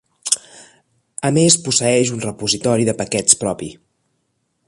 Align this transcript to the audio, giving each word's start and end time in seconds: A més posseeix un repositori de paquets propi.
A 1.29 1.31
més 1.35 1.57
posseeix 1.67 2.13
un 2.17 2.25
repositori 2.25 2.89
de 2.89 2.97
paquets 3.05 3.39
propi. 3.45 3.73